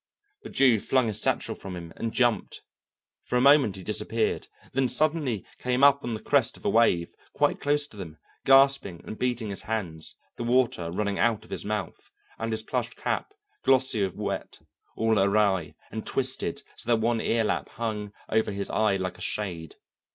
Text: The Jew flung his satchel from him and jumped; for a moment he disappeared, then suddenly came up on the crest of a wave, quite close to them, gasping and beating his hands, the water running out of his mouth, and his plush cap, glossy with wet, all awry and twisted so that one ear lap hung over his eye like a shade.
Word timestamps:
The 0.41 0.49
Jew 0.49 0.79
flung 0.79 1.05
his 1.05 1.21
satchel 1.21 1.53
from 1.53 1.75
him 1.75 1.93
and 1.95 2.11
jumped; 2.11 2.63
for 3.23 3.35
a 3.35 3.39
moment 3.39 3.75
he 3.75 3.83
disappeared, 3.83 4.47
then 4.73 4.89
suddenly 4.89 5.45
came 5.59 5.83
up 5.83 6.03
on 6.03 6.15
the 6.15 6.19
crest 6.19 6.57
of 6.57 6.65
a 6.65 6.71
wave, 6.71 7.11
quite 7.33 7.59
close 7.59 7.85
to 7.85 7.97
them, 7.97 8.17
gasping 8.43 9.01
and 9.05 9.19
beating 9.19 9.51
his 9.51 9.61
hands, 9.61 10.15
the 10.37 10.43
water 10.43 10.89
running 10.89 11.19
out 11.19 11.43
of 11.43 11.51
his 11.51 11.65
mouth, 11.65 12.09
and 12.39 12.51
his 12.51 12.63
plush 12.63 12.89
cap, 12.95 13.35
glossy 13.63 14.01
with 14.01 14.15
wet, 14.15 14.57
all 14.97 15.19
awry 15.19 15.75
and 15.91 16.03
twisted 16.07 16.63
so 16.77 16.87
that 16.89 16.99
one 16.99 17.21
ear 17.21 17.43
lap 17.43 17.69
hung 17.69 18.11
over 18.27 18.49
his 18.49 18.71
eye 18.71 18.95
like 18.95 19.19
a 19.19 19.21
shade. 19.21 19.75